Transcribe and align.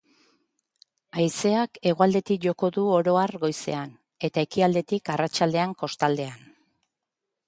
Haizeak 1.23 1.77
hegoaldetik 1.91 2.39
joko 2.47 2.69
du 2.77 2.85
oro 2.95 3.13
har 3.23 3.33
goizean, 3.43 3.93
eta 4.29 4.47
ekialdetik 4.47 5.13
arratsaldean 5.17 5.77
kostaldean. 5.83 6.45